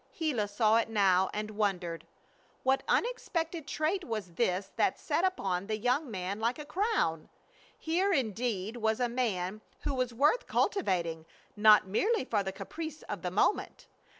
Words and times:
Gila 0.17 0.47
saw 0.47 0.77
it 0.77 0.89
now 0.89 1.29
and 1.31 1.51
wondered. 1.51 2.07
What 2.63 2.81
unexpected 2.87 3.67
trait 3.67 4.03
was 4.03 4.33
this 4.33 4.71
that 4.75 4.97
sat 4.97 5.23
upon 5.23 5.67
the 5.67 5.77
young 5.77 6.09
man 6.09 6.39
like 6.39 6.57
a 6.57 6.65
crown? 6.65 7.29
Here, 7.77 8.11
indeed, 8.11 8.77
was 8.77 8.99
a 8.99 9.07
man 9.07 9.61
who 9.81 9.93
was 9.93 10.11
worth 10.11 10.47
cultivating, 10.47 11.27
not 11.55 11.85
merely 11.85 12.25
for 12.25 12.41
the 12.41 12.51
caprice 12.51 13.03
of 13.03 13.21
the 13.21 13.29
moment. 13.29 13.85